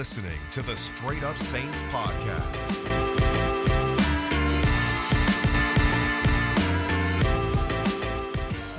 [0.00, 2.40] listening to the Straight Up Saints podcast.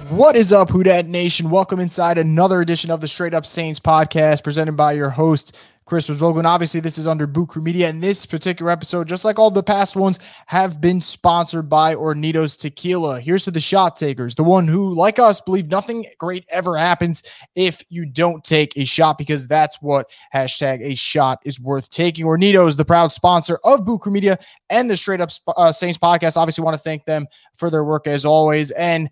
[0.10, 1.52] What is up, Who Dat Nation?
[1.52, 5.56] Welcome inside another edition of the Straight Up Saints podcast presented by your host,
[5.92, 6.46] Chris Logan.
[6.46, 9.98] Obviously, this is under Crew Media, and this particular episode, just like all the past
[9.98, 13.20] ones, have been sponsored by Hornitos Tequila.
[13.20, 17.24] Here's to the shot takers, the one who, like us, believe nothing great ever happens
[17.56, 22.26] if you don't take a shot, because that's what hashtag a shot is worth taking.
[22.26, 26.38] Hornitos, the proud sponsor of Crew Media and the Straight Up uh, Saints podcast.
[26.38, 27.28] Obviously, want to thank them
[27.58, 28.72] for their work as always.
[28.72, 29.10] And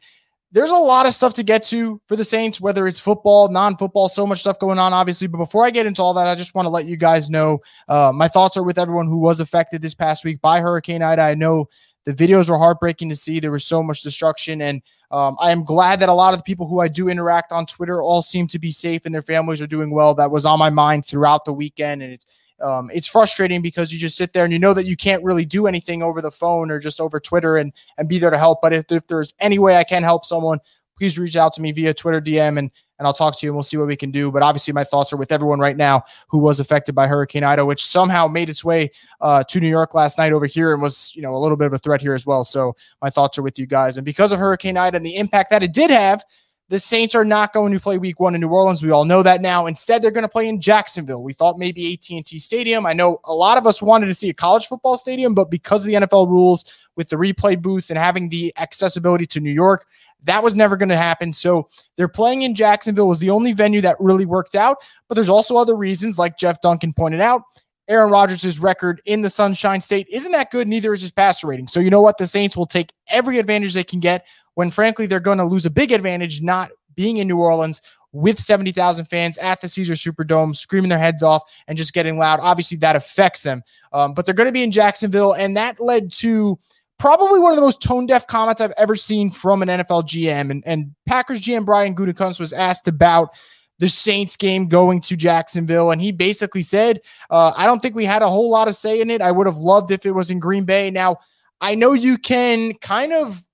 [0.52, 3.78] there's a lot of stuff to get to for the Saints, whether it's football, non
[3.78, 5.28] football, so much stuff going on, obviously.
[5.28, 7.60] But before I get into all that, I just want to let you guys know
[7.88, 11.22] uh, my thoughts are with everyone who was affected this past week by Hurricane Ida.
[11.22, 11.70] I know
[12.06, 13.40] the videos were heartbreaking to see.
[13.40, 14.62] There was so much destruction.
[14.62, 14.82] And
[15.12, 17.68] um, I am glad that a lot of the people who I do interact on
[17.68, 20.16] Twitter all seem to be safe and their families are doing well.
[20.16, 22.02] That was on my mind throughout the weekend.
[22.02, 22.26] And it's,
[22.62, 25.46] um, it's frustrating because you just sit there and you know that you can't really
[25.46, 28.60] do anything over the phone or just over Twitter and and be there to help.
[28.62, 30.60] But if, if there's any way I can help someone,
[30.98, 33.56] please reach out to me via Twitter DM and and I'll talk to you and
[33.56, 34.30] we'll see what we can do.
[34.30, 37.66] But obviously, my thoughts are with everyone right now who was affected by Hurricane Ida,
[37.66, 41.14] which somehow made its way uh, to New York last night over here and was,
[41.16, 42.44] you know, a little bit of a threat here as well.
[42.44, 43.96] So my thoughts are with you guys.
[43.96, 46.24] And because of Hurricane Ida and the impact that it did have,
[46.70, 48.84] the Saints are not going to play week one in New Orleans.
[48.84, 49.66] We all know that now.
[49.66, 51.24] Instead, they're going to play in Jacksonville.
[51.24, 52.86] We thought maybe AT&T Stadium.
[52.86, 55.84] I know a lot of us wanted to see a college football stadium, but because
[55.84, 59.88] of the NFL rules with the replay booth and having the accessibility to New York,
[60.24, 61.34] that was never going to happen.
[61.34, 64.78] So they're playing in Jacksonville was the only venue that really worked out.
[65.08, 67.42] But there's also other reasons, like Jeff Duncan pointed out.
[67.88, 70.68] Aaron Rodgers' record in the Sunshine State isn't that good.
[70.68, 71.68] Neither is his passer rating.
[71.68, 72.20] So you know what?
[72.20, 74.28] The Saints will take every advantage they can get
[74.60, 78.38] when frankly they're going to lose a big advantage not being in New Orleans with
[78.38, 82.42] 70,000 fans at the Caesars Superdome, screaming their heads off and just getting loud.
[82.42, 83.62] Obviously, that affects them.
[83.94, 86.60] Um, but they're going to be in Jacksonville, and that led to
[86.98, 90.52] probably one of the most tone deaf comments I've ever seen from an NFL GM.
[90.52, 93.30] And, and Packers GM Brian Gutekunst was asked about
[93.78, 95.92] the Saints game going to Jacksonville.
[95.92, 97.00] And he basically said,
[97.30, 99.22] uh, I don't think we had a whole lot of say in it.
[99.22, 100.92] I would have loved if it was in Green Bay.
[100.92, 101.20] Now,
[101.62, 103.46] I know you can kind of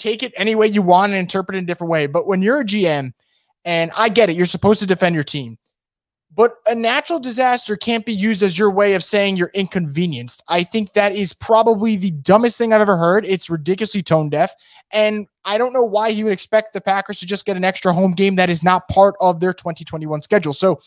[0.00, 2.06] take it any way you want and interpret it in a different way.
[2.06, 3.12] But when you're a GM,
[3.64, 5.58] and I get it, you're supposed to defend your team.
[6.32, 10.44] But a natural disaster can't be used as your way of saying you're inconvenienced.
[10.48, 13.26] I think that is probably the dumbest thing I've ever heard.
[13.26, 14.54] It's ridiculously tone deaf.
[14.92, 17.92] And I don't know why he would expect the Packers to just get an extra
[17.92, 20.52] home game that is not part of their 2021 schedule.
[20.52, 20.80] So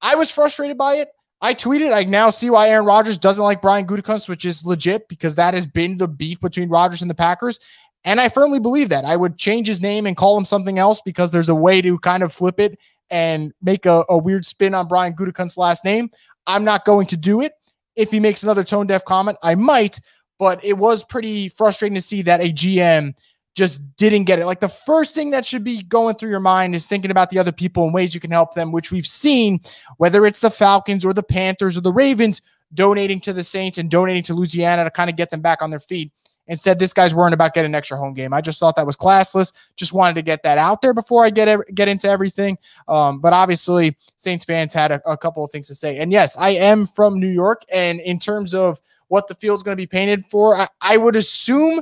[0.00, 1.08] I was frustrated by it.
[1.42, 5.08] I tweeted, I now see why Aaron Rodgers doesn't like Brian Gutekunst, which is legit
[5.08, 7.60] because that has been the beef between Rodgers and the Packers.
[8.06, 9.04] And I firmly believe that.
[9.04, 11.98] I would change his name and call him something else because there's a way to
[11.98, 12.78] kind of flip it
[13.10, 16.10] and make a, a weird spin on Brian Gutekunst's last name.
[16.46, 17.52] I'm not going to do it.
[17.96, 20.00] If he makes another tone deaf comment, I might,
[20.38, 23.14] but it was pretty frustrating to see that a GM
[23.56, 24.46] just didn't get it.
[24.46, 27.40] Like the first thing that should be going through your mind is thinking about the
[27.40, 29.60] other people and ways you can help them, which we've seen,
[29.96, 32.40] whether it's the Falcons or the Panthers or the Ravens
[32.72, 35.70] donating to the Saints and donating to Louisiana to kind of get them back on
[35.70, 36.12] their feet
[36.48, 38.32] and said this guy's worrying about getting an extra home game.
[38.32, 39.52] I just thought that was classless.
[39.76, 42.58] Just wanted to get that out there before I get get into everything.
[42.88, 45.98] Um, but obviously, Saints fans had a, a couple of things to say.
[45.98, 49.76] And yes, I am from New York, and in terms of what the field's going
[49.76, 51.80] to be painted for, I, I would assume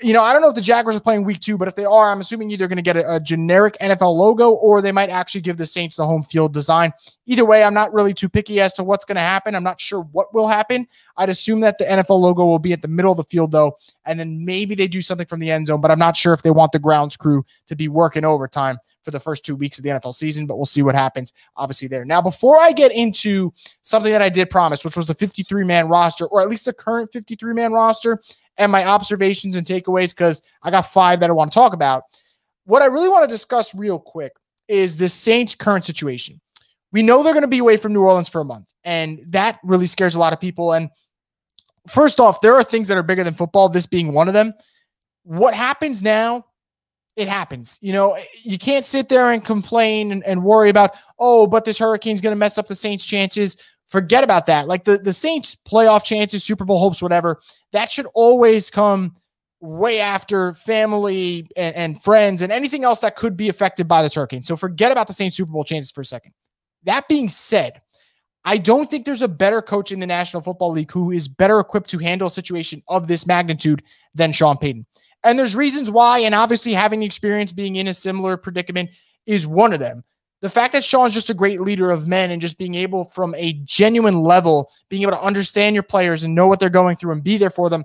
[0.00, 1.84] you know, I don't know if the Jaguars are playing week two, but if they
[1.84, 5.10] are, I'm assuming either going to get a, a, generic NFL logo or they might
[5.10, 6.92] actually give the Saints the home field design.
[7.26, 9.54] Either way, I'm not really too picky as to what's going to happen.
[9.54, 10.86] I'm not sure what will happen.
[11.18, 13.76] I'd assume that the NFL logo will be at the middle of the field, though,
[14.06, 16.42] and then maybe they do something from the end zone, but I'm not sure if
[16.42, 19.84] they want the grounds crew to be working overtime for the first two weeks of
[19.84, 22.04] the NFL season, but we'll see what happens, obviously, there.
[22.04, 23.52] Now, before I get into
[23.82, 26.72] something that I did promise, which was the 53 man roster, or at least the
[26.72, 28.20] current 53 man roster,
[28.56, 32.04] and my observations and takeaways because I got five that I want to talk about.
[32.64, 34.32] What I really want to discuss real quick
[34.68, 36.40] is the Saints' current situation.
[36.92, 39.58] We know they're going to be away from New Orleans for a month, and that
[39.64, 40.72] really scares a lot of people.
[40.72, 40.90] And
[41.88, 44.54] first off, there are things that are bigger than football, this being one of them.
[45.24, 46.44] What happens now
[47.16, 47.78] it happens.
[47.80, 51.78] You know, you can't sit there and complain and, and worry about, oh, but this
[51.78, 53.56] hurricane's going to mess up the Saints' chances.
[53.94, 54.66] Forget about that.
[54.66, 59.14] Like the, the Saints' playoff chances, Super Bowl hopes, whatever, that should always come
[59.60, 64.16] way after family and, and friends and anything else that could be affected by this
[64.16, 64.42] hurricane.
[64.42, 66.32] So forget about the Saints' Super Bowl chances for a second.
[66.82, 67.82] That being said,
[68.44, 71.60] I don't think there's a better coach in the National Football League who is better
[71.60, 74.86] equipped to handle a situation of this magnitude than Sean Payton.
[75.22, 76.18] And there's reasons why.
[76.18, 78.90] And obviously, having the experience being in a similar predicament
[79.24, 80.02] is one of them.
[80.44, 83.34] The fact that Sean's just a great leader of men and just being able from
[83.34, 87.12] a genuine level, being able to understand your players and know what they're going through
[87.12, 87.82] and be there for them,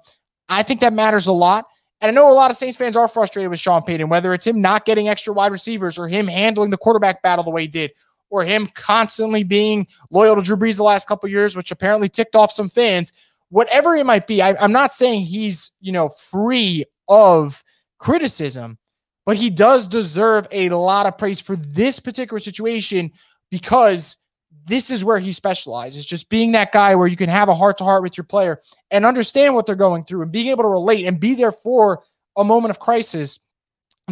[0.49, 1.67] I think that matters a lot.
[2.01, 4.45] And I know a lot of Saints fans are frustrated with Sean Payton, whether it's
[4.45, 7.67] him not getting extra wide receivers or him handling the quarterback battle the way he
[7.69, 7.91] did,
[8.29, 12.35] or him constantly being loyal to Drew Brees the last couple years, which apparently ticked
[12.35, 13.13] off some fans.
[13.51, 17.63] Whatever it might be, I, am not saying he's you know free of
[17.99, 18.77] criticism,
[19.25, 23.11] but he does deserve a lot of praise for this particular situation
[23.51, 24.17] because
[24.65, 26.05] this is where he specializes.
[26.05, 28.59] Just being that guy where you can have a heart to heart with your player
[28.91, 32.03] and understand what they're going through and being able to relate and be there for
[32.37, 33.39] a moment of crisis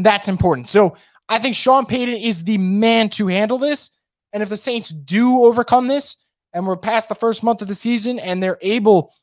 [0.03, 0.67] that's important.
[0.69, 0.95] So
[1.29, 3.91] i think sean payton is the man to handle this.
[4.33, 6.17] And if the saints do overcome this
[6.53, 9.13] and we're past the first month of the season and they're able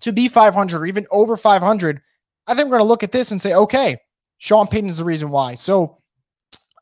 [0.00, 2.00] to be 500 or even over 500
[2.46, 3.96] i think we're going to look at this and say okay
[4.38, 5.98] sean payton is the reason why so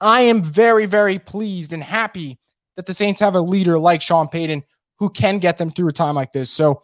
[0.01, 2.39] i am very very pleased and happy
[2.77, 4.63] that the Saints have a leader like Sean Payton
[4.99, 6.51] who can get them through a time like this.
[6.51, 6.83] So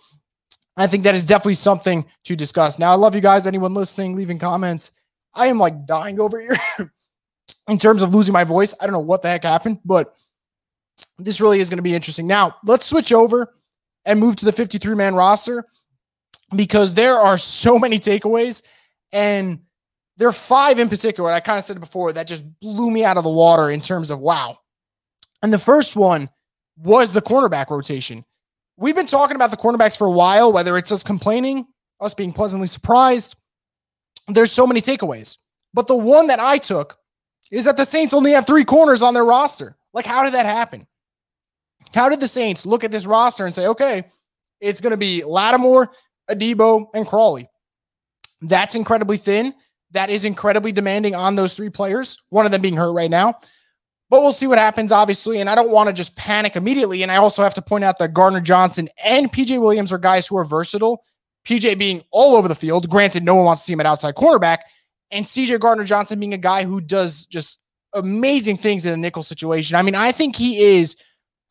[0.76, 2.78] I think that is definitely something to discuss.
[2.78, 3.46] Now, I love you guys.
[3.46, 4.92] Anyone listening, leaving comments.
[5.34, 6.56] I am like dying over here
[7.68, 8.74] in terms of losing my voice.
[8.80, 10.14] I don't know what the heck happened, but
[11.18, 12.26] this really is going to be interesting.
[12.26, 13.54] Now, let's switch over
[14.04, 15.64] and move to the 53 man roster
[16.56, 18.62] because there are so many takeaways
[19.12, 19.60] and
[20.20, 21.32] there are five in particular.
[21.32, 23.80] I kind of said it before that just blew me out of the water in
[23.80, 24.58] terms of wow,
[25.42, 26.28] and the first one
[26.76, 28.26] was the cornerback rotation.
[28.76, 31.66] We've been talking about the cornerbacks for a while, whether it's us complaining,
[32.00, 33.34] us being pleasantly surprised.
[34.28, 35.38] There's so many takeaways.
[35.72, 36.98] But the one that I took
[37.50, 39.76] is that the Saints only have three corners on their roster.
[39.94, 40.86] Like, how did that happen?
[41.94, 44.04] How did the Saints look at this roster and say, okay,
[44.60, 45.88] it's going to be Lattimore,
[46.30, 47.48] Adebo, and Crawley?
[48.42, 49.54] That's incredibly thin.
[49.92, 53.34] That is incredibly demanding on those three players, one of them being hurt right now.
[54.08, 55.40] But we'll see what happens, obviously.
[55.40, 57.02] And I don't want to just panic immediately.
[57.02, 60.26] And I also have to point out that Gardner Johnson and PJ Williams are guys
[60.26, 61.04] who are versatile.
[61.46, 62.90] PJ being all over the field.
[62.90, 64.58] Granted, no one wants to see him at outside cornerback.
[65.12, 67.60] And CJ Gardner Johnson being a guy who does just
[67.92, 69.76] amazing things in the nickel situation.
[69.76, 70.96] I mean, I think he is,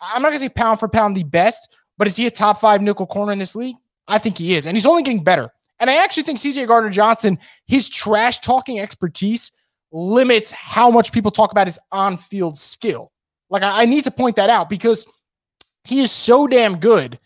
[0.02, 2.60] I'm not going to say pound for pound the best, but is he a top
[2.60, 3.76] five nickel corner in this league?
[4.08, 4.66] I think he is.
[4.66, 5.52] And he's only getting better.
[5.80, 9.52] And I actually think CJ Gardner Johnson, his trash talking expertise
[9.92, 13.12] limits how much people talk about his on field skill.
[13.50, 15.08] Like, I, I, need to point that out because
[15.84, 17.18] he is so damn good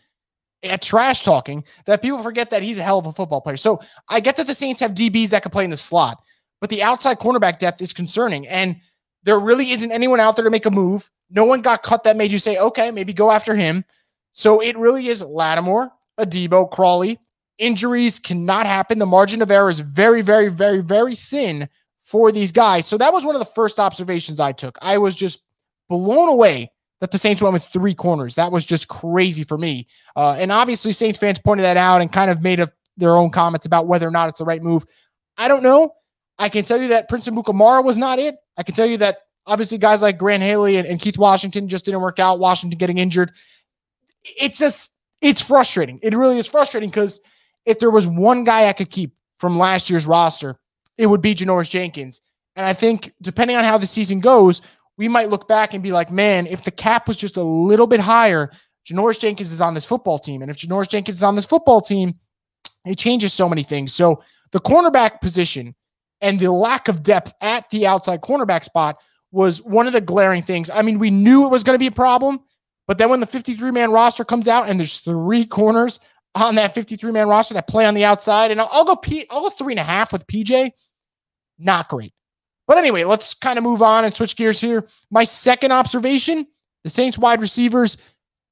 [0.62, 3.56] at trash talking that people forget that he's a hell of a football player.
[3.56, 6.22] So I get that the Saints have DBs that can play in the slot,
[6.60, 8.46] but the outside cornerback depth is concerning.
[8.48, 8.76] And
[9.24, 11.10] there really isn't anyone out there to make a move.
[11.30, 13.84] No one got cut that made you say, okay, maybe go after him.
[14.32, 17.18] So it really is Lattimore, Adebo, Crawley.
[17.58, 18.98] Injuries cannot happen.
[18.98, 21.68] The margin of error is very, very, very, very thin
[22.02, 22.86] for these guys.
[22.86, 24.78] So that was one of the first observations I took.
[24.82, 25.42] I was just
[25.88, 26.70] blown away
[27.00, 28.34] that the Saints went with three corners.
[28.36, 29.86] That was just crazy for me.
[30.16, 33.30] Uh, and obviously, Saints fans pointed that out and kind of made a, their own
[33.30, 34.84] comments about whether or not it's the right move.
[35.36, 35.94] I don't know.
[36.38, 38.36] I can tell you that Prince of Amukamara was not it.
[38.56, 41.84] I can tell you that obviously guys like Grant Haley and, and Keith Washington just
[41.84, 42.38] didn't work out.
[42.38, 43.32] Washington getting injured.
[44.24, 46.00] It's just, it's frustrating.
[46.02, 47.20] It really is frustrating because
[47.66, 50.58] if there was one guy I could keep from last year's roster,
[50.96, 52.20] it would be Janoris Jenkins.
[52.56, 54.62] And I think depending on how the season goes,
[54.96, 57.86] we might look back and be like, man, if the cap was just a little
[57.86, 58.50] bit higher,
[58.86, 60.42] Janoris Jenkins is on this football team.
[60.42, 62.14] And if Janoris Jenkins is on this football team,
[62.84, 63.92] it changes so many things.
[63.92, 65.74] So the cornerback position
[66.20, 68.98] and the lack of depth at the outside cornerback spot
[69.32, 70.70] was one of the glaring things.
[70.70, 72.40] I mean, we knew it was going to be a problem,
[72.86, 75.98] but then when the 53 man roster comes out and there's three corners
[76.34, 78.50] on that 53 man roster that play on the outside.
[78.50, 80.72] And I'll, I'll go P, I'll go three and a half with PJ.
[81.58, 82.12] Not great.
[82.66, 84.88] But anyway, let's kind of move on and switch gears here.
[85.10, 86.46] My second observation
[86.84, 87.96] the Saints wide receivers,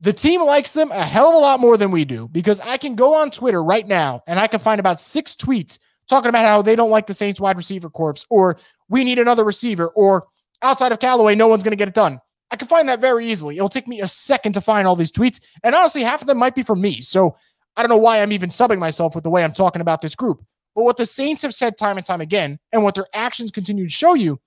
[0.00, 2.78] the team likes them a hell of a lot more than we do because I
[2.78, 6.44] can go on Twitter right now and I can find about six tweets talking about
[6.44, 8.58] how they don't like the Saints wide receiver corps or
[8.88, 10.26] we need another receiver or
[10.62, 12.20] outside of Callaway, no one's going to get it done.
[12.50, 13.56] I can find that very easily.
[13.56, 15.40] It'll take me a second to find all these tweets.
[15.62, 17.00] And honestly, half of them might be from me.
[17.00, 17.36] So
[17.76, 20.14] I don't know why I'm even subbing myself with the way I'm talking about this
[20.14, 20.44] group.
[20.74, 23.84] But what the Saints have said time and time again, and what their actions continue
[23.84, 24.40] to show you,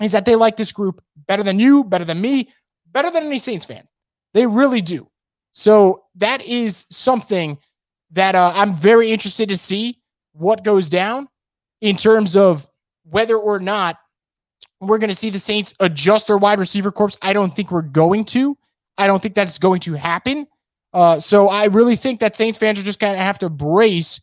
[0.00, 2.50] is that they like this group better than you, better than me,
[2.86, 3.86] better than any Saints fan.
[4.34, 5.10] They really do.
[5.52, 7.58] So that is something
[8.12, 10.00] that uh, I'm very interested to see
[10.32, 11.28] what goes down
[11.80, 12.68] in terms of
[13.04, 13.98] whether or not
[14.80, 17.16] we're going to see the Saints adjust their wide receiver corps.
[17.20, 18.56] I don't think we're going to.
[18.96, 20.46] I don't think that's going to happen.
[20.92, 24.20] Uh, so I really think that Saints fans are just going to have to brace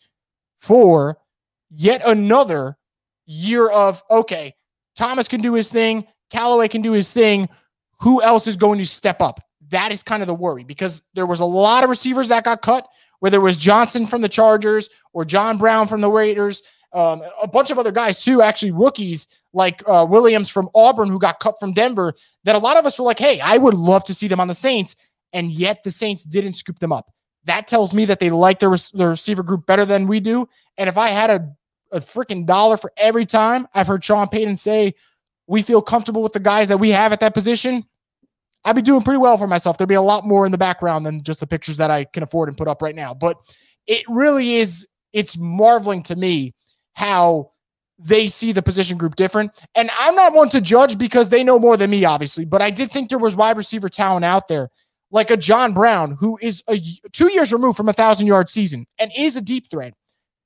[0.58, 1.18] for
[1.70, 2.78] yet another
[3.26, 4.56] year of okay,
[4.96, 7.50] Thomas can do his thing, Callaway can do his thing.
[8.02, 9.40] who else is going to step up?
[9.70, 12.62] That is kind of the worry because there was a lot of receivers that got
[12.62, 12.88] cut,
[13.20, 16.62] whether it was Johnson from the Chargers or John Brown from the Raiders,
[16.94, 21.20] um, a bunch of other guys too, actually rookies like uh, Williams from Auburn who
[21.20, 22.14] got cut from Denver.
[22.46, 24.48] That a lot of us were like, "Hey, I would love to see them on
[24.48, 24.96] the Saints,"
[25.36, 27.12] and yet the Saints didn't scoop them up.
[27.44, 30.48] That tells me that they like their, their receiver group better than we do.
[30.78, 31.52] And if I had a,
[31.92, 34.96] a freaking dollar for every time I've heard Sean Payton say,
[35.46, 37.84] we feel comfortable with the guys that we have at that position,
[38.64, 39.78] I'd be doing pretty well for myself.
[39.78, 42.24] There'd be a lot more in the background than just the pictures that I can
[42.24, 43.14] afford and put up right now.
[43.14, 43.38] But
[43.86, 46.56] it really is, it's marveling to me
[46.94, 47.52] how
[48.00, 49.52] they see the position group different.
[49.76, 52.72] And I'm not one to judge because they know more than me, obviously, but I
[52.72, 54.70] did think there was wide receiver talent out there
[55.12, 56.80] like a John Brown, who is a
[57.12, 59.94] two years removed from a thousand yard season and is a deep threat.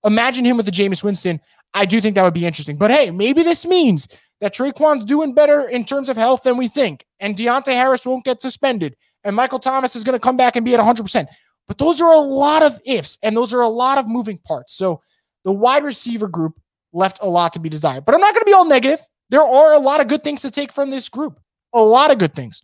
[0.06, 1.40] Imagine him with the Jameis Winston.
[1.74, 2.78] I do think that would be interesting.
[2.78, 4.08] But hey, maybe this means
[4.42, 8.24] that Tre'Quan's doing better in terms of health than we think, and Deonte Harris won't
[8.24, 11.28] get suspended, and Michael Thomas is going to come back and be at 100%.
[11.68, 14.74] But those are a lot of ifs, and those are a lot of moving parts.
[14.74, 15.02] So
[15.44, 16.60] the wide receiver group
[16.94, 18.06] left a lot to be desired.
[18.06, 19.00] But I'm not going to be all negative.
[19.30, 21.40] There are a lot of good things to take from this group.
[21.74, 22.64] A lot of good things.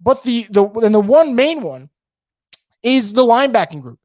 [0.00, 1.90] But the the and the one main one
[2.82, 3.98] is the linebacking group.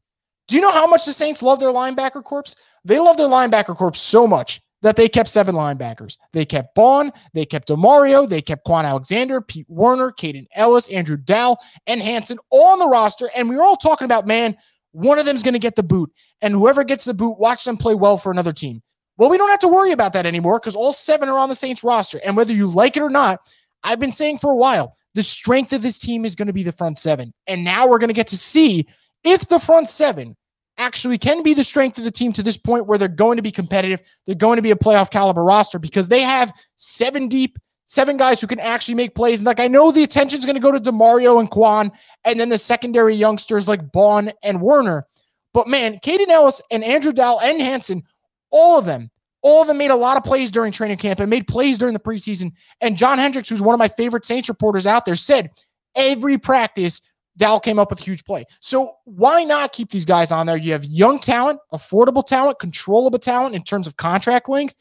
[0.48, 2.56] Do you know how much the Saints love their linebacker corps?
[2.84, 6.18] They love their linebacker corps so much that they kept seven linebackers.
[6.34, 11.16] They kept Baun, they kept Demario, they kept Kwon Alexander, Pete Werner, Kaden Elliss, Andrew
[11.16, 11.58] Dowell,
[11.88, 13.30] and Hansen all on the roster.
[13.34, 14.58] And we were all talking about, man,
[14.92, 16.12] one of them's going to get the boot.
[16.42, 18.82] And whoever gets the boot, watch them play well for another team.
[19.18, 21.56] Well, we don't have to worry about that anymore because all seven are on the
[21.56, 22.20] Saints roster.
[22.26, 23.40] And whether you like it or not,
[23.84, 26.64] I've been saying for a while, the strength of this team is going to be
[26.64, 27.34] the front seven.
[27.48, 28.88] And now we're going to get to see
[29.24, 30.36] if the front seven
[30.78, 33.44] actually can be the strength of the team to this point where they're going to
[33.44, 34.02] be competitive.
[34.26, 38.42] They're going to be a playoff caliber roster because they have seven deep, seven guys
[38.42, 39.40] who can actually make plays.
[39.40, 41.92] And like I know the attention is going to go to Demario and Kwon,
[42.24, 45.06] and then the secondary youngsters like Baun and Werner.
[45.54, 48.04] But man, Kaden Elliss and Andrew Dowell and Hansen,
[48.50, 49.12] all of them
[49.44, 51.94] all of them made a lot of plays during training camp and made plays during
[51.94, 52.54] the preseason.
[52.82, 55.52] And John Hendricks, who's one of my favorite Saints reporters out there, said
[55.96, 57.02] every practice,
[57.36, 58.46] Dowell came up with a huge play.
[58.62, 60.58] So why not keep these guys on there?
[60.58, 64.76] You have young talent, affordable talent, controllable talent in terms of contract length.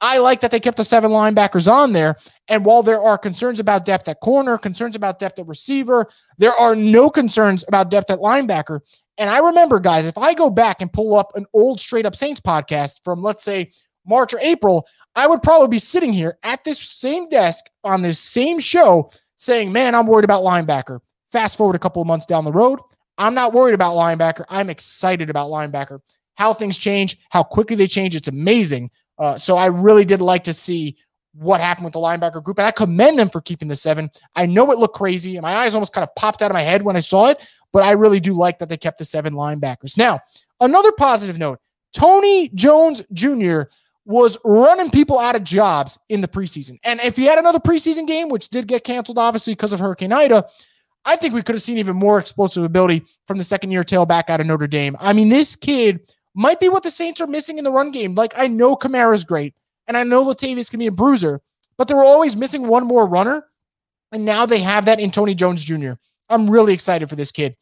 [0.00, 2.16] I like that they kept the seven linebackers on there.
[2.48, 6.54] And while there are concerns about depth at corner, concerns about depth at receiver, there
[6.54, 8.80] are no concerns about depth at linebacker.
[9.18, 12.16] And I remember, guys, if I go back and pull up an old straight up
[12.16, 13.70] Saints podcast from, let's say,
[14.06, 18.18] March or April, I would probably be sitting here at this same desk on this
[18.18, 21.00] same show saying, man, I'm worried about linebacker.
[21.32, 22.80] Fast forward a couple of months down the road,
[23.18, 24.44] I'm not worried about linebacker.
[24.48, 26.00] I'm excited about linebacker.
[26.36, 28.90] How things change, how quickly they change, it's amazing.
[29.18, 30.96] Uh, so I really did like to see
[31.34, 34.10] what happened with the linebacker group, and I commend them for keeping the seven.
[34.34, 36.62] I know it looked crazy, and my eyes almost kind of popped out of my
[36.62, 37.38] head when I saw it,
[37.72, 39.96] but I really do like that they kept the seven linebackers.
[39.96, 40.20] Now,
[40.60, 41.60] another positive note
[41.92, 43.62] Tony Jones Jr
[44.10, 46.78] was running people out of jobs in the preseason.
[46.82, 50.12] And if he had another preseason game, which did get canceled, obviously, because of Hurricane
[50.12, 50.44] Ida,
[51.04, 54.28] I think we could have seen even more explosive ability from the second year tailback
[54.28, 54.96] out of Notre Dame.
[55.00, 56.00] I mean, this kid
[56.34, 58.16] might be what the Saints are missing in the run game.
[58.16, 59.54] Like, I know Kamara's great,
[59.86, 61.40] and I know Latavius can be a bruiser,
[61.78, 63.46] but they were always missing one more runner.
[64.12, 65.92] And now they have that in Tony Jones Jr.
[66.28, 67.56] I'm really excited for this kid.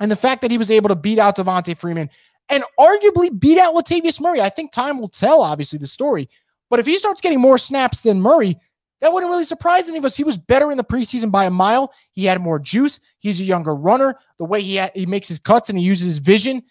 [0.00, 2.10] And the fact that he was able to beat out Devonta Freeman
[2.48, 4.40] and arguably beat out Latavius Murray.
[4.40, 6.28] I think time will tell, obviously, the story.
[6.70, 8.58] But if he starts getting more snaps than Murray,
[9.00, 10.16] that wouldn't really surprise any of us.
[10.16, 11.92] He was better in the preseason by a mile.
[12.10, 13.00] He had more juice.
[13.20, 14.16] He's a younger runner.
[14.38, 16.62] The way he ha- he makes his cuts and he uses his vision,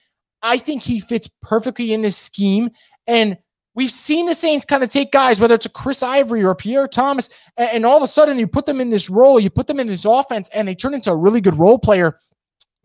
[0.41, 2.71] I think he fits perfectly in this scheme.
[3.07, 3.37] And
[3.75, 6.87] we've seen the Saints kind of take guys, whether it's a Chris Ivory or Pierre
[6.87, 9.67] Thomas, and, and all of a sudden you put them in this role, you put
[9.67, 12.17] them in this offense, and they turn into a really good role player.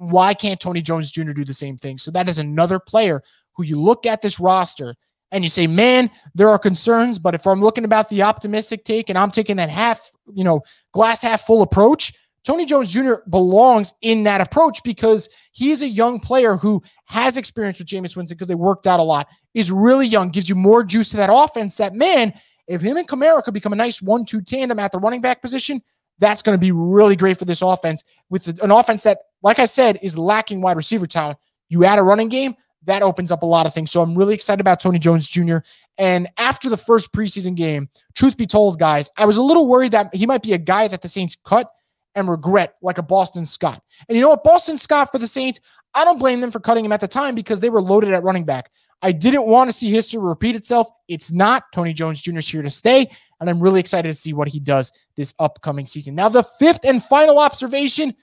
[0.03, 1.31] Why can't Tony Jones Jr.
[1.31, 1.97] do the same thing?
[1.97, 4.97] So that is another player who you look at this roster
[5.31, 7.21] and you say, man, there are concerns.
[7.21, 10.63] But if I'm looking about the optimistic take and I'm taking that half, you know,
[10.93, 12.13] glass half full approach,
[12.45, 13.15] Tony Jones Jr.
[13.31, 18.17] belongs in that approach because he is a young player who has experience with Jameis
[18.17, 21.17] Winston because they worked out a lot, is really young, gives you more juice to
[21.19, 21.77] that offense.
[21.77, 22.35] That man,
[22.67, 25.41] if him and Kamara could become a nice one two tandem at the running back
[25.41, 25.81] position,
[26.19, 29.65] that's going to be really great for this offense with an offense that like I
[29.65, 31.39] said, is lacking wide receiver talent.
[31.69, 33.91] You add a running game, that opens up a lot of things.
[33.91, 35.59] So I'm really excited about Tony Jones Jr.
[35.99, 39.93] And after the first preseason game, truth be told, guys, I was a little worried
[39.93, 41.71] that he might be a guy that the Saints cut
[42.15, 43.83] and regret, like a Boston Scott.
[44.09, 44.45] And you know what?
[44.45, 45.61] Boston Scott for the Saints,
[45.95, 48.23] I don't blame them for cutting him at the time because they were loaded at
[48.23, 48.71] running back.
[49.03, 50.89] I didn't want to see history repeat itself.
[51.09, 51.65] It's not.
[51.73, 52.39] Tony Jones Jr.
[52.39, 53.11] is here to stay.
[53.41, 56.15] and I'm really excited to see what he does this upcoming season.
[56.15, 58.15] Now, the fifth and final observation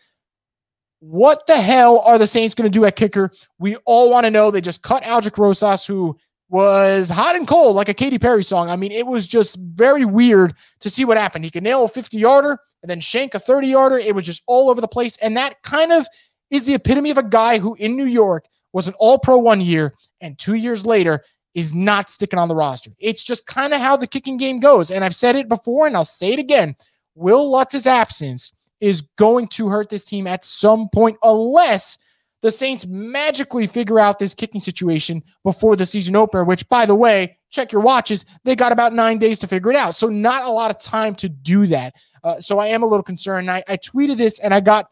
[0.99, 3.31] what the hell are the Saints going to do at kicker?
[3.57, 4.51] We all want to know.
[4.51, 6.17] They just cut Aldrick Rosas, who
[6.49, 8.69] was hot and cold like a Katy Perry song.
[8.69, 11.45] I mean, it was just very weird to see what happened.
[11.45, 13.97] He could nail a 50 yarder and then shank a 30 yarder.
[13.97, 15.15] It was just all over the place.
[15.17, 16.07] And that kind of
[16.49, 19.61] is the epitome of a guy who in New York was an all pro one
[19.61, 22.91] year and two years later is not sticking on the roster.
[22.99, 24.91] It's just kind of how the kicking game goes.
[24.91, 26.75] And I've said it before and I'll say it again.
[27.15, 31.97] Wil Lutz's absence is going to hurt this team at some point unless
[32.41, 36.95] the Saints magically figure out this kicking situation before the season opener, which, by the
[36.95, 38.25] way, check your watches.
[38.45, 39.95] They got about nine days to figure it out.
[39.95, 41.95] So, not a lot of time to do that.
[42.23, 43.51] Uh, so, I am a little concerned.
[43.51, 44.89] I, I, tweeted this and I got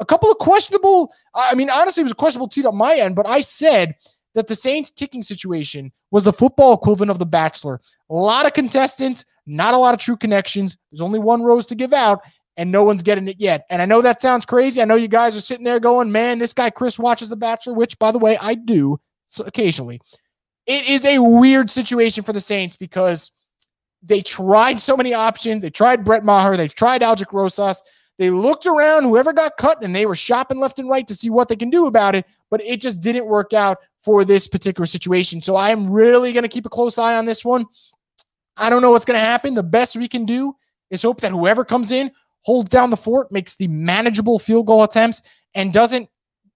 [0.00, 3.16] a couple of questionable, I mean, honestly, it was a questionable tweet on my end,
[3.16, 3.94] but I said
[4.34, 7.80] that the Saints kicking situation was the football equivalent of The Bachelor.
[8.10, 10.76] A lot of contestants, not a lot of true connections.
[10.90, 12.20] There's only one rose to give out
[12.56, 13.66] and no one's getting it yet.
[13.70, 14.80] And I know that sounds crazy.
[14.80, 17.74] I know you guys are sitting there going, man, this guy Chris watches The Bachelor,
[17.74, 18.98] which, by the way, I do
[19.40, 20.00] occasionally.
[20.66, 23.30] It is a weird situation for the Saints because
[24.02, 25.62] they tried so many options.
[25.62, 26.56] They tried Brett Maher.
[26.56, 27.82] They've tried Aldrick Rosas.
[28.18, 31.28] They looked around, whoever got cut, and they were shopping left and right to see
[31.28, 32.24] what they can do about it.
[32.50, 35.42] But it just didn't work out for this particular situation.
[35.42, 37.66] So I am really going to keep a close eye on this one.
[38.56, 39.54] I don't know what's going to happen.
[39.54, 40.56] The best we can do
[40.90, 42.10] is hope that whoever comes in
[42.46, 45.20] holds down the fort, makes the manageable field goal attempts,
[45.54, 46.08] and doesn't,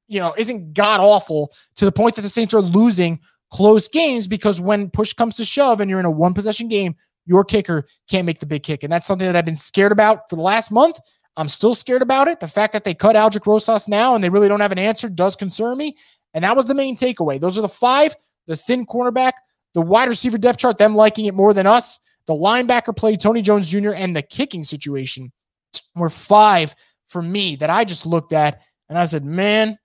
[0.06, 3.18] you know, isn't god awful to the point that the Saints are losing
[3.52, 6.94] close games because when push comes to shove and you're in a one possession game,
[7.26, 8.84] your kicker can't make the big kick.
[8.84, 11.00] And that's something that I've been scared about for the last month.
[11.36, 12.38] I'm still scared about it.
[12.38, 15.08] The fact that they cut Aldrick Rosas now and they really don't have an answer
[15.08, 15.96] does concern me.
[16.34, 17.40] And that was the main takeaway.
[17.40, 18.14] Those are the five
[18.46, 19.32] the thin cornerback,
[19.74, 23.42] the wide receiver depth chart, them liking it more than us, the linebacker play, Tony
[23.42, 25.32] Jones Jr., and the kicking situation
[25.94, 26.74] were five
[27.06, 29.78] for me that I just looked at and I said, man,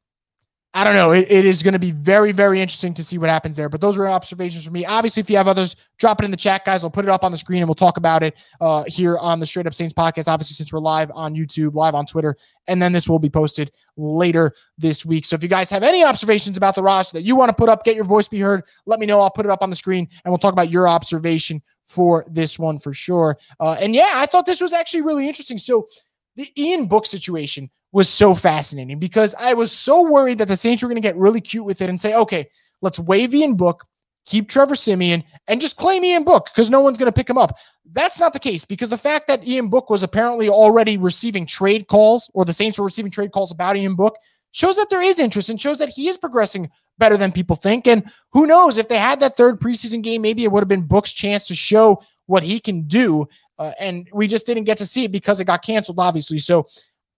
[0.75, 1.13] I don't know.
[1.13, 3.69] It, it is going to be very, very interesting to see what happens there.
[3.69, 4.85] But those were observations for me.
[4.85, 6.83] Obviously, if you have others, drop it in the chat, guys.
[6.83, 9.39] I'll put it up on the screen and we'll talk about it uh, here on
[9.39, 10.27] the Straight Up Saints podcast.
[10.27, 12.35] Obviously, since we're live on YouTube, live on Twitter,
[12.67, 15.25] and then this will be posted later this week.
[15.25, 17.69] So if you guys have any observations about the roster that you want to put
[17.69, 19.21] up, get your voice be heard, let me know.
[19.21, 22.59] I'll put it up on the screen and we'll talk about your observation for this
[22.59, 23.37] one for sure.
[23.59, 25.57] Uh, and yeah, I thought this was actually really interesting.
[25.57, 25.87] So
[26.35, 30.83] the Ian Book situation was so fascinating because I was so worried that the Saints
[30.83, 32.49] were going to get really cute with it and say, okay,
[32.81, 33.85] let's waive Ian Book,
[34.25, 37.37] keep Trevor Siemian, and just claim Ian Book because no one's going to pick him
[37.37, 37.55] up.
[37.93, 41.87] That's not the case because the fact that Ian Book was apparently already receiving trade
[41.87, 44.17] calls or the Saints were receiving trade calls about Ian Book
[44.51, 47.87] shows that there is interest and shows that he is progressing better than people think.
[47.87, 50.87] And who knows if they had that third preseason game, maybe it would have been
[50.87, 53.27] Book's chance to show what he can do.
[53.57, 56.37] Uh, and we just didn't get to see it because it got canceled, obviously.
[56.37, 56.67] So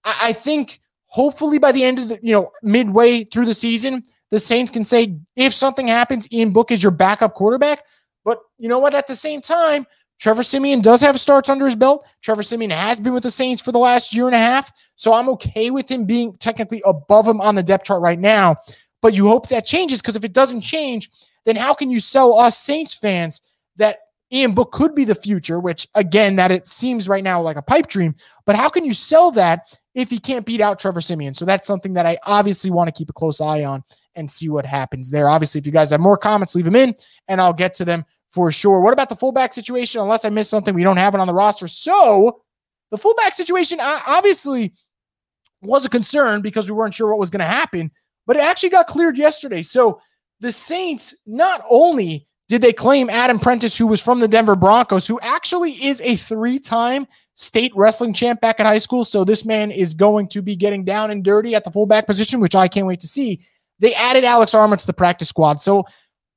[0.03, 4.03] I, I think hopefully by the end of the, you know, midway through the season,
[4.29, 7.83] the Saints can say, if something happens, Ian Book is your backup quarterback.
[8.25, 8.93] But you know what?
[8.93, 9.87] At the same time,
[10.19, 12.05] Trevor Siemian does have starts under his belt.
[12.21, 14.71] Trevor Siemian has been with the Saints for the last year and a half.
[14.95, 18.57] So I'm okay with him being technically above him on the depth chart right now.
[19.07, 21.09] But you hope that changes because if it doesn't change,
[21.45, 23.39] then how can you sell us Saints fans
[23.77, 23.99] that
[24.33, 27.61] Ian Book could be the future, which again, that it seems right now like a
[27.61, 28.15] pipe dream.
[28.45, 31.35] But how can you sell that if he can't beat out Trevor Siemian?
[31.35, 33.81] So that's something that I obviously want to keep a close eye on
[34.15, 35.29] and see what happens there.
[35.29, 36.93] Obviously, if you guys have more comments, leave them in
[37.29, 38.81] and I'll get to them for sure.
[38.81, 40.01] What about the fullback situation?
[40.01, 41.69] Unless I missed something, we don't have it on the roster.
[41.69, 42.41] So
[42.91, 44.73] the fullback situation obviously
[45.61, 47.89] was a concern because we weren't sure what was going to happen,
[48.27, 49.63] but it actually got cleared yesterday.
[49.63, 49.99] So
[50.39, 55.07] the Saints not only did they claim Adam Prentice, who was from the Denver Broncos,
[55.07, 59.03] who actually is a three time state wrestling champ back at high school.
[59.03, 62.39] So this man is going to be getting down and dirty at the fullback position,
[62.39, 63.41] which I can't wait to see.
[63.79, 65.61] They added Alex Armah to the practice squad.
[65.61, 65.85] So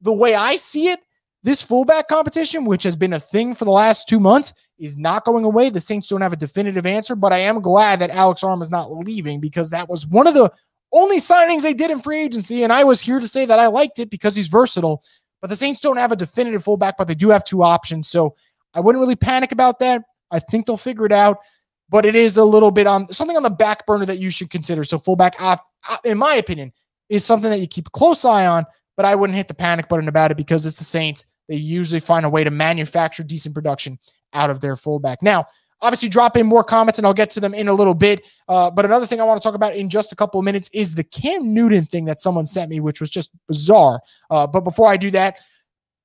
[0.00, 1.00] the way I see it,
[1.42, 5.24] this fullback competition, which has been a thing for the last two months, is not
[5.24, 5.70] going away.
[5.70, 8.70] The Saints don't have a definitive answer, but I am glad that Alex Armah is
[8.70, 10.53] not leaving because that was one of the
[10.92, 12.64] only signings they did in free agency.
[12.64, 15.03] And I was here to say that I liked it because he's versatile.
[15.40, 18.09] But the Saints don't have a definitive fullback, but they do have two options.
[18.09, 18.37] So
[18.74, 20.03] I wouldn't really panic about that.
[20.31, 21.38] I think they'll figure it out,
[21.88, 24.50] but it is a little bit on something on the back burner that you should
[24.50, 24.85] consider.
[24.85, 25.57] So fullback, uh,
[25.88, 26.72] uh, in my opinion,
[27.09, 28.64] is something that you keep a close eye on,
[28.96, 31.26] but I wouldn't hit the panic button about it because it's the Saints.
[31.48, 33.98] They usually find a way to manufacture decent production
[34.33, 35.20] out of their fullback.
[35.22, 35.46] Now,
[35.82, 38.26] obviously drop in more comments and I'll get to them in a little bit.
[38.48, 40.70] Uh, but another thing I want to talk about in just a couple of minutes
[40.72, 44.00] is the Cam Newton thing that someone sent me, which was just bizarre.
[44.30, 45.38] Uh, but before I do that,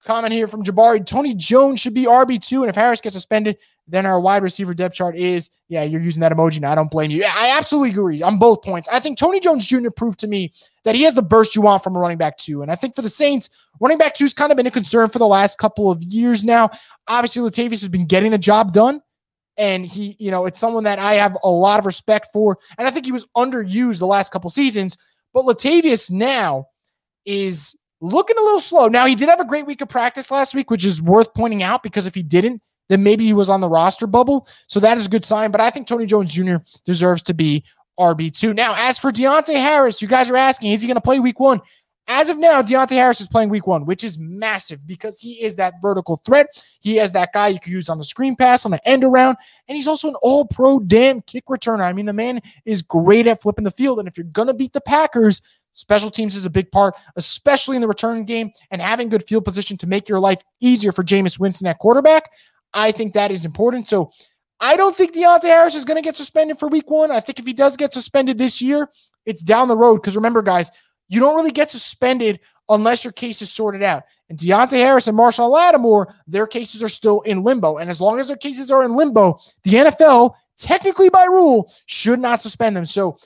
[0.06, 1.06] comment here from Jabari.
[1.06, 2.62] Tony Jones should be RB2.
[2.62, 3.58] And if Harris gets suspended,
[3.88, 6.60] then our wide receiver depth chart is, yeah, you're using that emoji.
[6.60, 7.24] Now I don't blame you.
[7.24, 8.88] I absolutely agree on both points.
[8.90, 9.90] I think Tony Jones Jr.
[9.90, 12.62] proved to me that he has the burst you want from a running back two.
[12.62, 15.10] And I think for the Saints, running back two has kind of been a concern
[15.10, 16.70] for the last couple of years now.
[17.08, 19.02] Obviously, Latavius has been getting the job done.
[19.58, 22.58] And he, you know, it's someone that I have a lot of respect for.
[22.78, 24.98] And I think he was underused the last couple seasons.
[25.34, 26.68] But Latavius now
[27.26, 28.88] is looking a little slow.
[28.88, 31.64] Now, he did have a great week of practice last week, which is worth pointing
[31.64, 34.48] out because if he didn't, then maybe he was on the roster bubble.
[34.68, 35.52] So that is a good sign.
[35.52, 36.58] But I think Tony Jones Jr.
[36.86, 37.64] deserves to be
[38.00, 38.56] RB2.
[38.56, 41.40] Now, as for Deonte Harris, you guys are asking, is he going to play week
[41.40, 41.62] one?
[42.08, 45.56] As of now, Deonte Harris is playing week one, which is massive because he is
[45.56, 46.64] that vertical threat.
[46.80, 49.38] He has that guy you could use on the screen pass, on the end around,
[49.68, 51.82] and he's also an all pro damn kick returner.
[51.82, 53.98] I mean, the man is great at flipping the field.
[53.98, 55.42] And if you're going to beat the Packers,
[55.76, 59.44] Special teams is a big part, especially in the return game, and having good field
[59.44, 62.32] position to make your life easier for Jameis Winston at quarterback.
[62.74, 63.86] I think that is important.
[63.86, 64.10] So
[64.62, 67.12] I don't think Deonte Harris is going to get suspended for week one.
[67.12, 68.90] I think if he does get suspended this year,
[69.26, 69.96] it's down the road.
[69.98, 70.72] Because remember, guys,
[71.08, 72.40] you don't really get suspended
[72.70, 74.04] unless your case is sorted out.
[74.30, 77.78] And Deonte Harris and Marshon Lattimore, their cases are still in limbo.
[77.78, 82.20] And as long as their cases are in limbo, the NFL, technically by rule, should
[82.20, 82.86] not suspend them.
[82.86, 83.18] So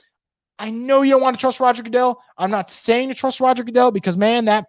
[0.58, 2.20] I know you don't want to trust Roger Goodell.
[2.36, 4.66] I'm not saying to trust Roger Goodell because, man, that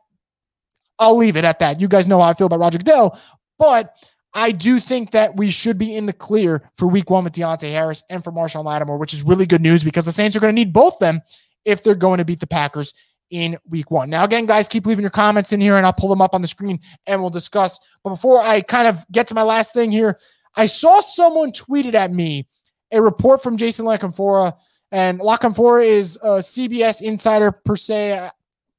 [1.00, 1.82] I'll leave it at that.
[1.82, 3.20] You guys know how I feel about Roger Goodell,
[3.60, 3.94] but
[4.34, 7.70] I do think that we should be in the clear for week one with Deonte
[7.70, 10.56] Harris and for Marshon Lattimore, which is really good news because the Saints are going
[10.56, 11.20] to need both them
[11.66, 12.94] if they're going to beat the Packers
[13.30, 14.10] in week one.
[14.10, 16.42] Now, again, guys, keep leaving your comments in here and I'll pull them up on
[16.42, 17.80] the screen and we'll discuss.
[18.04, 20.18] But before I kind of get to my last thing here,
[20.56, 22.48] I saw someone tweeted at me
[22.92, 24.54] a report from Jason La Canfora
[24.92, 28.30] and La Canfora is a CBS insider per se.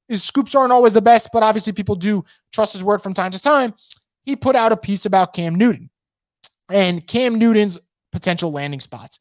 [0.08, 3.32] His scoops aren't always the best, but obviously people do trust his word from time
[3.32, 3.72] to time.
[4.24, 5.88] He put out a piece about Cam Newton
[6.70, 7.78] and Cam Newton's
[8.12, 9.20] potential landing spots.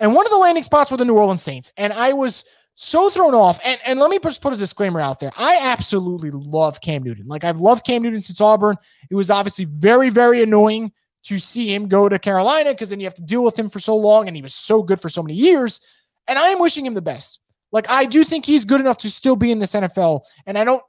[0.00, 1.72] And one of the landing spots were the New Orleans Saints.
[1.76, 2.44] And I was
[2.74, 3.60] so thrown off.
[3.64, 5.32] And, and let me just put a disclaimer out there.
[5.36, 7.26] I absolutely love Cam Newton.
[7.26, 8.76] Like I've loved Cam Newton since Auburn.
[9.10, 10.92] It was obviously very, very annoying
[11.24, 13.78] to see him go to Carolina because then you have to deal with him for
[13.78, 14.26] so long.
[14.26, 15.80] And he was so good for so many years.
[16.26, 17.40] And I am wishing him the best.
[17.70, 20.22] Like, I do think he's good enough to still be in this NFL.
[20.46, 20.82] And I don't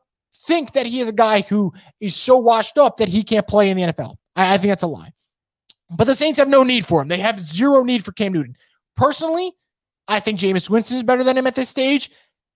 [0.48, 3.70] think that he is a guy who is so washed up that he can't play
[3.70, 4.16] in the NFL.
[4.36, 5.14] I, I think that's a lie.
[5.96, 7.08] But the Saints have no need for him.
[7.08, 8.56] They have zero need for Cam Newton.
[8.96, 9.54] Personally,
[10.08, 12.10] I think Jameis Winston is better than him at this stage.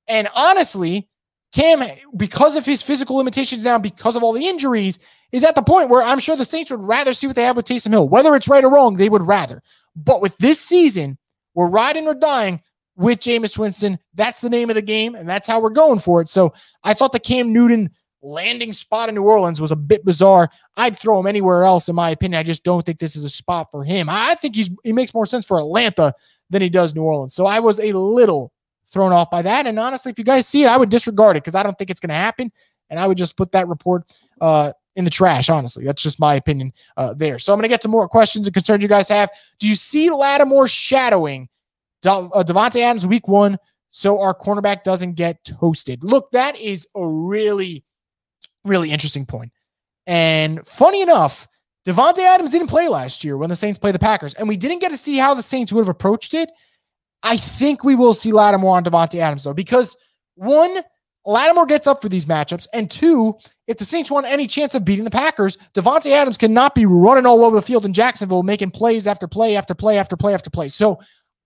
[0.08, 1.10] And honestly,
[1.54, 1.84] Cam,
[2.16, 5.00] because of his physical limitations now, because of all the injuries,
[5.32, 7.58] is at the point where I'm sure the Saints would rather see what they have
[7.58, 8.10] with Taysom Hill.
[8.10, 9.62] Whether it's right or wrong, they would rather.
[9.96, 11.18] But with this season,
[11.54, 12.62] we're riding or dying
[12.96, 14.00] with Jameis Winston.
[14.14, 16.30] That's the name of the game, and that's how we're going for it.
[16.30, 20.50] So I thought the Cam Newton landing spot in New Orleans was a bit bizarre.
[20.76, 22.40] I'd throw him anywhere else, in my opinion.
[22.40, 24.10] I just don't think this is a spot for him.
[24.10, 26.14] I think he's he makes more sense for Atlanta
[26.50, 27.34] than he does New Orleans.
[27.34, 28.52] So I was a little
[28.92, 29.68] thrown off by that.
[29.68, 31.90] And honestly, if you guys see it, I would disregard it because I don't think
[31.90, 32.52] it's going to happen.
[32.90, 34.04] And I would just put that report
[34.40, 35.84] uh, in the trash, honestly.
[35.84, 37.38] That's just my opinion uh, there.
[37.38, 39.30] So I'm going to get to more questions and concerns you guys have.
[39.60, 41.50] Do you see Lattimore shadowing
[42.02, 43.58] De- uh, Davante Adams week one
[43.90, 46.04] so our cornerback doesn't get toasted?
[46.04, 47.84] Look, that is a really,
[48.64, 49.52] really interesting point.
[50.06, 51.46] And funny enough,
[51.88, 54.80] Davante Adams didn't play last year when the Saints played the Packers, and we didn't
[54.80, 56.50] get to see how the Saints would have approached it.
[57.23, 59.95] I think we will see Lattimore on Davante Adams, though, because
[60.36, 60.82] one–
[61.28, 62.67] Lattimore gets up for these matchups.
[62.73, 63.36] And two,
[63.67, 67.26] if the Saints want any chance of beating the Packers, Davante Adams cannot be running
[67.26, 70.50] all over the field in Jacksonville, making plays after play after play after play after
[70.50, 70.69] play.
[70.69, 71.02] So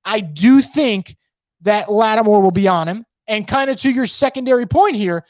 [0.06, 1.18] I do think
[1.62, 3.08] that Lattimore will be on him.
[3.26, 5.26] And kind of to your secondary point here,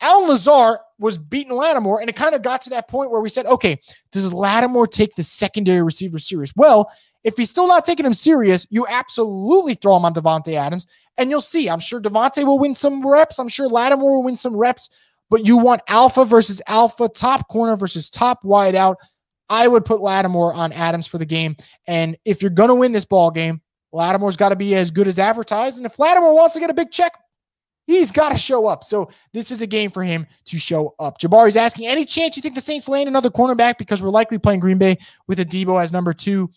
[0.00, 3.28] Allen Lazard was beating Lattimore, and it kind of got to that point where we
[3.28, 3.78] said, okay,
[4.12, 6.52] does Lattimore take the secondary receiver serious?
[6.56, 6.90] Well,
[7.24, 10.86] if he's still not taking him serious, you absolutely throw him on Davante Adams.
[11.18, 13.38] And you'll see, I'm sure Davante will win some reps.
[13.38, 14.88] I'm sure Lattimore will win some reps,
[15.28, 18.96] but you want alpha versus alpha, top corner versus top wide out.
[19.48, 21.56] I would put Lattimore on Adams for the game.
[21.86, 23.60] And if you're going to win this ball game,
[23.92, 25.76] Lattimore's got to be as good as advertised.
[25.76, 27.12] And if Lattimore wants to get a big check,
[27.86, 28.84] he's got to show up.
[28.84, 31.18] So this is a game for him to show up.
[31.18, 34.60] Jabari's asking, any chance you think the Saints land another cornerback because we're likely playing
[34.60, 36.50] Green Bay with Adebo as number two?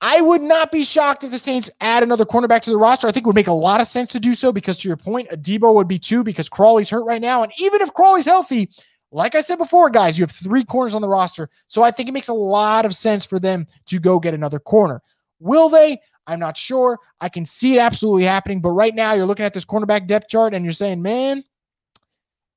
[0.00, 3.08] I would not be shocked if the Saints add another cornerback to the roster.
[3.08, 4.96] I think it would make a lot of sense to do so because, to your
[4.96, 7.42] point, Adebo would be two because Crawley's hurt right now.
[7.42, 8.70] And even if Crawley's healthy,
[9.10, 11.50] like I said before, guys, you have three corners on the roster.
[11.66, 14.60] So I think it makes a lot of sense for them to go get another
[14.60, 15.02] corner.
[15.40, 16.00] Will they?
[16.28, 16.98] I'm not sure.
[17.20, 18.60] I can see it absolutely happening.
[18.60, 21.42] But right now, you're looking at this cornerback depth chart and you're saying, man,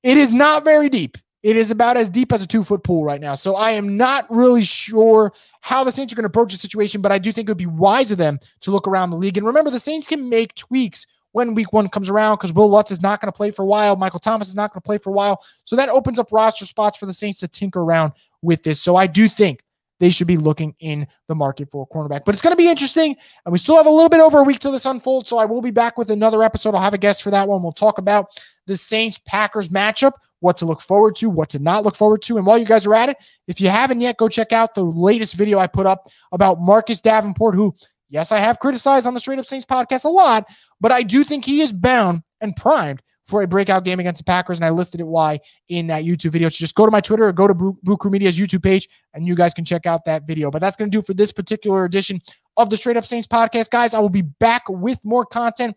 [0.03, 1.17] it is not very deep.
[1.43, 3.33] it is about as deep as a two foot pool right now.
[3.33, 7.01] So I am not really sure how the Saints are going to approach the situation,
[7.01, 9.37] but I do think it would be wise of them to look around the league.
[9.37, 12.91] And remember, the Saints can make tweaks when week one comes around because Wil Lutz
[12.91, 13.95] is not going to play for a while.
[13.95, 15.43] Michael Thomas is not going to play for a while.
[15.63, 18.81] So that opens up roster spots for the Saints to tinker around with this.
[18.81, 19.63] So I do think
[20.01, 22.25] they should be looking in the market for a cornerback.
[22.25, 23.15] But it's going to be interesting.
[23.45, 25.29] And we still have a little bit over a week till this unfolds.
[25.29, 26.73] So I will be back with another episode.
[26.73, 27.61] I'll have a guest for that one.
[27.61, 28.31] We'll talk about
[28.65, 32.37] the Saints Packers matchup, what to look forward to, what to not look forward to.
[32.37, 34.83] And while you guys are at it, if you haven't yet, go check out the
[34.83, 37.75] latest video I put up about Marcus Davenport, who,
[38.09, 41.23] yes, I have criticized on the Straight Up Saints podcast a lot, but I do
[41.23, 44.69] think he is bound and primed for a breakout game against the Packers, and I
[44.69, 45.39] listed it why
[45.69, 46.49] in that YouTube video.
[46.49, 49.25] So just go to my Twitter or go to Boo Crew Media's YouTube page, and
[49.25, 50.51] you guys can check out that video.
[50.51, 52.21] But that's going to do for this particular edition
[52.57, 53.95] of the Straight Up Saints podcast, guys.
[53.95, 55.75] I will be back with more content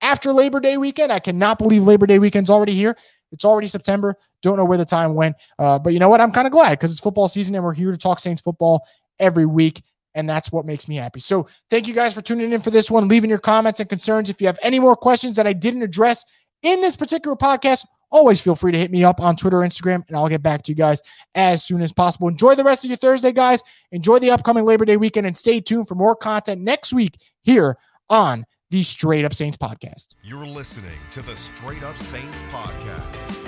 [0.00, 1.12] after Labor Day weekend.
[1.12, 2.96] I cannot believe Labor Day weekend's already here.
[3.32, 4.14] It's already September.
[4.40, 6.20] Don't know where the time went, uh, but you know what?
[6.20, 8.86] I'm kind of glad because it's football season, and we're here to talk Saints football
[9.18, 9.82] every week
[10.16, 11.20] and that's what makes me happy.
[11.20, 14.30] So, thank you guys for tuning in for this one, leaving your comments and concerns.
[14.30, 16.24] If you have any more questions that I didn't address
[16.66, 20.16] in this particular podcast, always feel free to hit me up on Twitter, Instagram, and
[20.16, 21.00] I'll get back to you guys
[21.36, 22.28] as soon as possible.
[22.28, 23.62] Enjoy the rest of your Thursday, guys.
[23.92, 27.78] Enjoy the upcoming Labor Day weekend and stay tuned for more content next week here
[28.10, 30.16] on the Straight Up Saints podcast.
[30.24, 33.45] You're listening to the Straight Up Saints podcast.